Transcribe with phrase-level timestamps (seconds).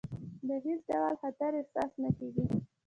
[0.47, 2.43] د هېڅ ډول خطر احساس نه کېږي.